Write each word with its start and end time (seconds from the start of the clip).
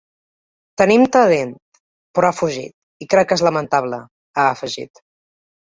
Tenim 0.81 1.03
talent, 1.15 1.51
però 2.17 2.31
ha 2.31 2.35
fugit, 2.39 2.75
i 3.07 3.11
crec 3.13 3.31
que 3.33 3.39
és 3.39 3.47
lamentable, 3.51 4.03
ha 4.45 4.51
afegit. 4.57 5.07